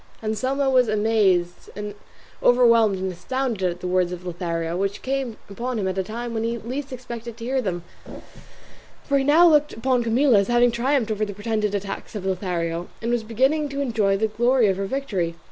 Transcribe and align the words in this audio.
Anselmo 0.23 0.67
was 0.67 0.87
amazed, 0.87 1.69
overwhelmed, 2.41 2.97
and 2.97 3.11
astounded 3.11 3.69
at 3.69 3.79
the 3.81 3.87
words 3.87 4.11
of 4.11 4.25
Lothario, 4.25 4.75
which 4.75 5.03
came 5.03 5.37
upon 5.47 5.77
him 5.77 5.87
at 5.87 5.97
a 5.99 6.03
time 6.03 6.33
when 6.33 6.43
he 6.43 6.57
least 6.57 6.91
expected 6.91 7.37
to 7.37 7.45
hear 7.45 7.61
them, 7.61 7.83
for 9.03 9.19
he 9.19 9.23
now 9.23 9.47
looked 9.47 9.73
upon 9.73 10.01
Camilla 10.01 10.39
as 10.39 10.47
having 10.47 10.71
triumphed 10.71 11.11
over 11.11 11.23
the 11.23 11.35
pretended 11.35 11.75
attacks 11.75 12.15
of 12.15 12.25
Lothario, 12.25 12.87
and 12.99 13.11
was 13.11 13.21
beginning 13.21 13.69
to 13.69 13.79
enjoy 13.79 14.17
the 14.17 14.25
glory 14.25 14.65
of 14.69 14.77
her 14.77 14.87
victory. 14.87 15.35